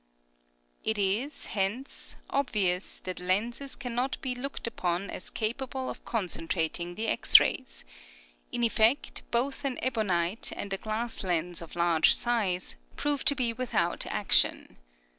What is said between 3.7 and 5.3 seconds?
cannot be looked upon as